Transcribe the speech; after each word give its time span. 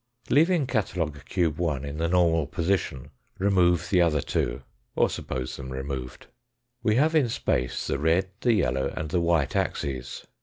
Leaving 0.31 0.65
catalogue 0.65 1.23
cube 1.25 1.59
1 1.59 1.85
in 1.85 1.97
the 1.99 2.07
normal 2.07 2.47
position, 2.47 3.11
remove 3.37 3.91
the 3.91 4.01
other 4.01 4.19
two, 4.19 4.63
or 4.95 5.07
suppose 5.11 5.55
them 5.57 5.69
removed. 5.69 6.25
We 6.81 6.95
have 6.95 7.13
in 7.13 7.29
space 7.29 7.85
the 7.85 7.99
red, 7.99 8.29
the 8.39 8.53
yellow, 8.53 8.91
and 8.97 9.11
the 9.11 9.21
white 9.21 9.55
axes. 9.55 10.25